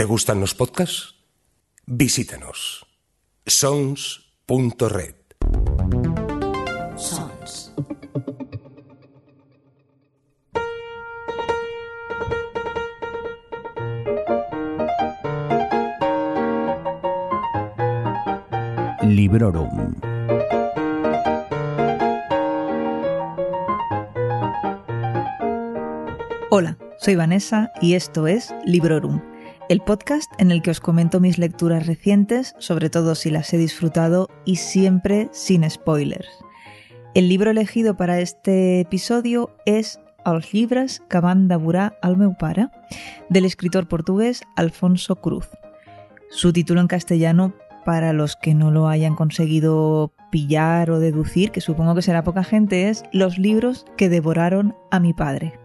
[0.00, 1.14] ¿Te gustan los podcasts?
[1.84, 2.86] Visítanos.
[3.44, 5.14] sons.red.
[6.96, 7.74] Sons.
[19.02, 20.00] Librorum.
[26.48, 29.20] Hola, soy Vanessa y esto es Librorum,
[29.70, 33.56] el podcast en el que os comento mis lecturas recientes, sobre todo si las he
[33.56, 36.26] disfrutado y siempre sin spoilers.
[37.14, 42.66] El libro elegido para este episodio es Els llibres que van devorar al meu pare,
[43.28, 45.46] del escritor portugués Alfonso Cruz.
[46.30, 51.60] Su título en castellano, para los que no lo hayan conseguido pillar o deducir, que
[51.60, 55.59] supongo que será poca gente, es Los libros que devoraron a mi padre.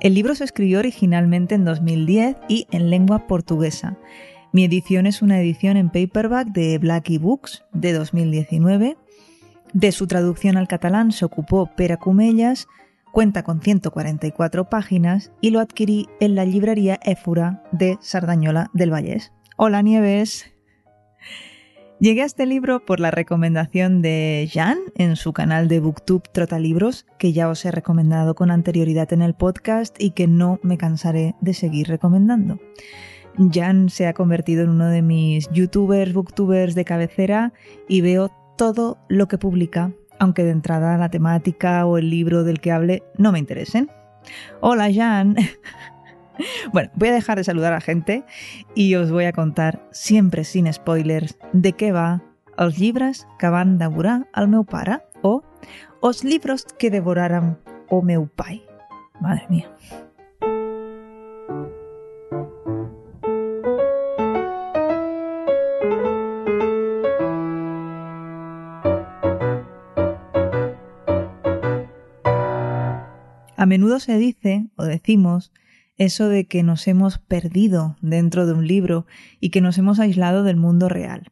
[0.00, 3.98] El libro se escribió originalmente en 2010 y en lengua portuguesa.
[4.50, 8.96] Mi edición es una edición en paperback de Blacky Books de 2019.
[9.74, 12.66] De su traducción al catalán se ocupó Pera Cumellas,
[13.12, 19.32] cuenta con 144 páginas y lo adquirí en la librería Éfura de Sardañola del Vallés.
[19.58, 20.50] Hola Nieves.
[22.00, 27.04] Llegué a este libro por la recomendación de Jan en su canal de Booktube Trotalibros,
[27.18, 31.34] que ya os he recomendado con anterioridad en el podcast y que no me cansaré
[31.42, 32.58] de seguir recomendando.
[33.52, 37.52] Jan se ha convertido en uno de mis youtubers, booktubers de cabecera
[37.86, 42.62] y veo todo lo que publica, aunque de entrada la temática o el libro del
[42.62, 43.90] que hable no me interesen.
[44.62, 45.36] Hola Jan.
[46.72, 48.24] Bueno, voy a dejar de saludar a gente
[48.74, 52.22] y os voy a contar, siempre sin spoilers, de qué va
[52.60, 55.42] Els llibres que van devorar al meu pare o
[56.00, 58.64] Os libros que devoraran o meu pai.
[59.20, 59.68] Madre mía.
[73.56, 75.52] A menudo se dice, o decimos,
[76.00, 79.06] eso de que nos hemos perdido dentro de un libro
[79.38, 81.30] y que nos hemos aislado del mundo real.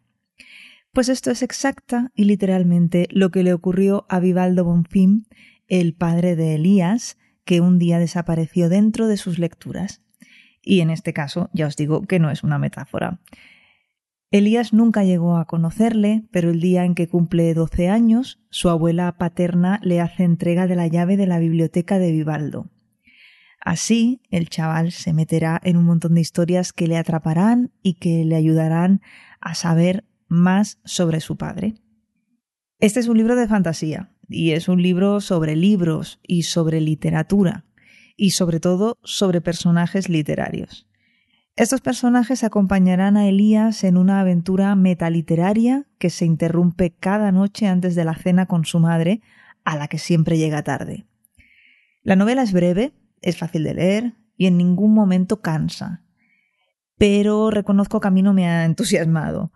[0.92, 5.24] Pues esto es exacta y literalmente lo que le ocurrió a Vivaldo Bonfim,
[5.68, 10.02] el padre de Elías, que un día desapareció dentro de sus lecturas.
[10.60, 13.20] Y en este caso ya os digo que no es una metáfora.
[14.30, 19.16] Elías nunca llegó a conocerle, pero el día en que cumple 12 años, su abuela
[19.16, 22.70] paterna le hace entrega de la llave de la biblioteca de Vivaldo.
[23.60, 28.24] Así, el chaval se meterá en un montón de historias que le atraparán y que
[28.24, 29.02] le ayudarán
[29.41, 31.74] a saber más sobre su padre.
[32.78, 37.64] Este es un libro de fantasía y es un libro sobre libros y sobre literatura
[38.16, 40.86] y sobre todo sobre personajes literarios.
[41.56, 47.97] Estos personajes acompañarán a Elías en una aventura metaliteraria que se interrumpe cada noche antes
[47.97, 49.22] de la cena con su madre,
[49.64, 51.06] a la que siempre llega tarde.
[52.04, 52.92] La novela es breve,
[53.22, 56.04] es fácil de leer y en ningún momento cansa.
[56.96, 59.52] Pero reconozco que a mí no me ha entusiasmado.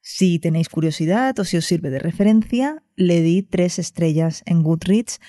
[0.00, 5.20] Si tenéis curiosidad o si os sirve de referencia, le di tres estrellas en Goodreads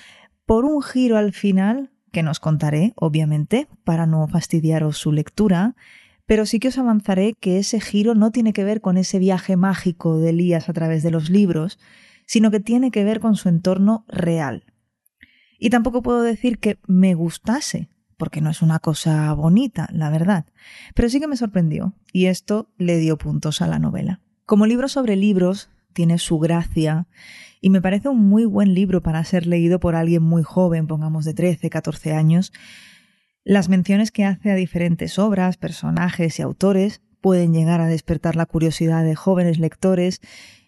[0.44, 5.76] por un giro al final que nos contaré, obviamente, para no fastidiaros su lectura,
[6.26, 9.56] pero sí que os avanzaré que ese giro no tiene que ver con ese viaje
[9.56, 11.78] mágico de Elías a través de los libros,
[12.26, 14.65] sino que tiene que ver con su entorno real.
[15.58, 20.46] Y tampoco puedo decir que me gustase, porque no es una cosa bonita, la verdad,
[20.94, 24.20] pero sí que me sorprendió, y esto le dio puntos a la novela.
[24.44, 27.06] Como libro sobre libros, tiene su gracia,
[27.60, 31.24] y me parece un muy buen libro para ser leído por alguien muy joven, pongamos
[31.24, 32.52] de 13, 14 años,
[33.48, 38.44] las menciones que hace a diferentes obras, personajes y autores pueden llegar a despertar la
[38.44, 40.20] curiosidad de jóvenes lectores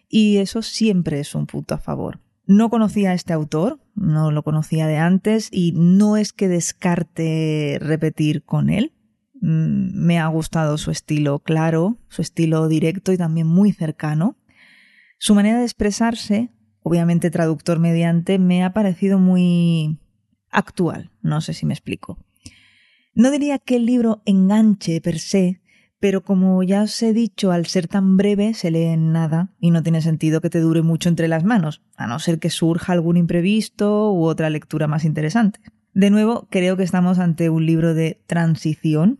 [0.07, 2.21] y eso siempre es un punto a favor.
[2.45, 7.77] No conocía a este autor, no lo conocía de antes y no es que descarte
[7.81, 8.93] repetir con él.
[9.41, 14.37] Me ha gustado su estilo claro, su estilo directo y también muy cercano.
[15.17, 16.49] Su manera de expresarse,
[16.81, 19.99] obviamente traductor mediante, me ha parecido muy
[20.49, 22.17] actual, no sé si me explico.
[23.13, 25.61] No diría que el libro enganche per se,
[25.99, 29.71] pero como ya os he dicho, al ser tan breve se lee en nada y
[29.71, 32.93] no tiene sentido que te dure mucho entre las manos, a no ser que surja
[32.93, 35.59] algún imprevisto u otra lectura más interesante.
[35.93, 39.19] De nuevo, creo que estamos ante un libro de transición,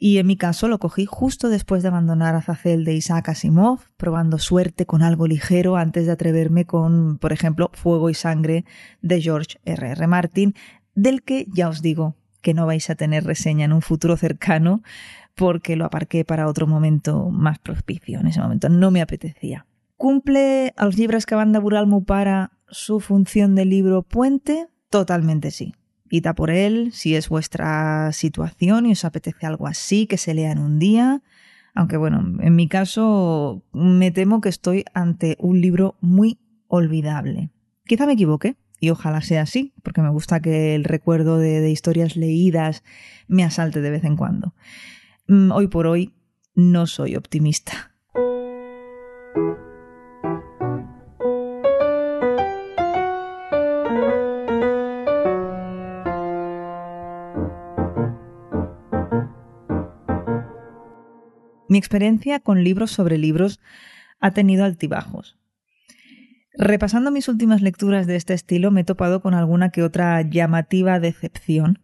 [0.00, 3.80] y en mi caso lo cogí justo después de abandonar a Zazel de Isaac Asimov,
[3.96, 8.64] probando suerte con algo ligero antes de atreverme con, por ejemplo, Fuego y Sangre
[9.02, 9.90] de George R.
[9.90, 10.06] R.
[10.06, 10.54] Martin,
[10.94, 14.82] del que ya os digo que no vais a tener reseña en un futuro cercano,
[15.38, 18.18] porque lo aparqué para otro momento más propicio.
[18.18, 19.66] En ese momento no me apetecía.
[19.96, 24.66] ¿Cumple a los libros que van de Buralmu para su función de libro puente?
[24.90, 25.74] Totalmente sí.
[26.10, 30.50] Ida por él si es vuestra situación y os apetece algo así, que se lea
[30.50, 31.22] en un día.
[31.72, 37.50] Aunque bueno, en mi caso me temo que estoy ante un libro muy olvidable.
[37.86, 42.16] Quizá me equivoque, y ojalá sea así, porque me gusta que el recuerdo de historias
[42.16, 42.82] leídas
[43.28, 44.54] me asalte de vez en cuando.
[45.30, 46.14] Mm, hoy por hoy
[46.54, 47.92] no soy optimista.
[61.68, 63.60] Mi experiencia con libros sobre libros
[64.20, 65.36] ha tenido altibajos.
[66.54, 70.98] Repasando mis últimas lecturas de este estilo me he topado con alguna que otra llamativa
[70.98, 71.80] decepción.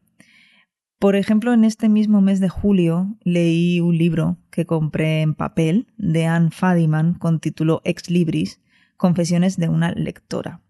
[1.05, 5.87] Por ejemplo, en este mismo mes de julio leí un libro que compré en papel
[5.99, 8.63] de Anne Fadiman con título Ex Libris,
[8.97, 10.63] Confesiones de una lectora,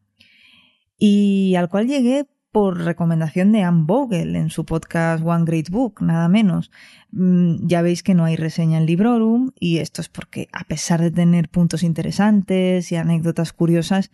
[0.99, 6.03] y al cual llegué por recomendación de Anne Vogel en su podcast One Great Book,
[6.03, 6.73] nada menos.
[7.13, 11.01] Mm, ya veis que no hay reseña en Librorum y esto es porque a pesar
[11.01, 14.11] de tener puntos interesantes y anécdotas curiosas,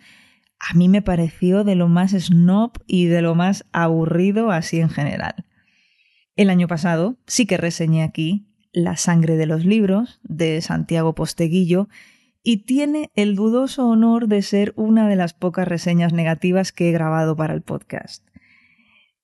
[0.58, 4.90] a mí me pareció de lo más snob y de lo más aburrido así en
[4.90, 5.46] general.
[6.36, 11.88] El año pasado sí que reseñé aquí La sangre de los libros de Santiago Posteguillo
[12.42, 16.92] y tiene el dudoso honor de ser una de las pocas reseñas negativas que he
[16.92, 18.29] grabado para el podcast.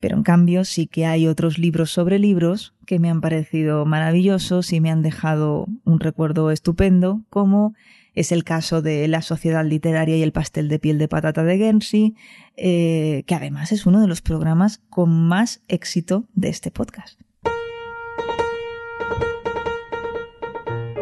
[0.00, 4.72] Pero en cambio sí que hay otros libros sobre libros que me han parecido maravillosos
[4.72, 7.74] y me han dejado un recuerdo estupendo, como
[8.14, 11.56] es el caso de La Sociedad Literaria y el Pastel de Piel de Patata de
[11.58, 12.14] Guernsey,
[12.56, 17.20] eh, que además es uno de los programas con más éxito de este podcast.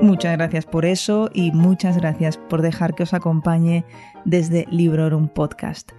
[0.02, 3.86] Muchas gracias por eso y muchas gracias por dejar que os acompañe
[4.26, 5.92] desde Librorum Podcast.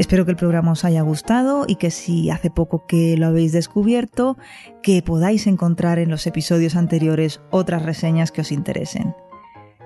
[0.00, 3.52] Espero que el programa os haya gustado y que si hace poco que lo habéis
[3.52, 4.38] descubierto,
[4.82, 9.14] que podáis encontrar en los episodios anteriores otras reseñas que os interesen.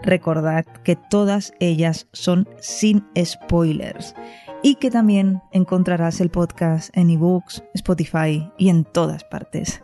[0.05, 4.15] Recordad que todas ellas son sin spoilers
[4.63, 9.83] y que también encontrarás el podcast en ebooks, Spotify y en todas partes.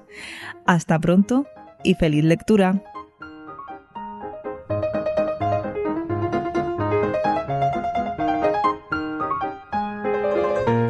[0.65, 1.47] Hasta pronto
[1.83, 2.85] y feliz lectura.